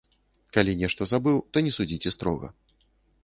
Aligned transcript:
Калі 0.55 0.73
нешта 0.81 1.07
забыў, 1.11 1.37
то 1.53 1.57
не 1.67 1.71
судзіце 1.77 2.09
строга. 2.17 2.47